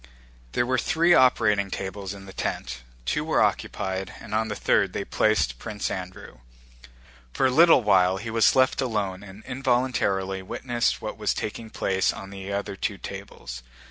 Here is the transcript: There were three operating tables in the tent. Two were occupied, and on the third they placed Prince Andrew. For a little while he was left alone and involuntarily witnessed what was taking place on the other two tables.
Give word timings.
There 0.53 0.65
were 0.65 0.79
three 0.79 1.13
operating 1.13 1.69
tables 1.69 2.15
in 2.15 2.25
the 2.25 2.33
tent. 2.33 2.81
Two 3.05 3.23
were 3.23 3.39
occupied, 3.43 4.15
and 4.19 4.33
on 4.33 4.47
the 4.47 4.55
third 4.55 4.93
they 4.93 5.05
placed 5.05 5.59
Prince 5.59 5.91
Andrew. 5.91 6.39
For 7.33 7.45
a 7.45 7.51
little 7.51 7.83
while 7.83 8.17
he 8.17 8.31
was 8.31 8.55
left 8.55 8.81
alone 8.81 9.21
and 9.21 9.43
involuntarily 9.45 10.41
witnessed 10.41 11.03
what 11.03 11.19
was 11.19 11.35
taking 11.35 11.69
place 11.69 12.11
on 12.11 12.31
the 12.31 12.51
other 12.51 12.75
two 12.75 12.97
tables. 12.97 13.61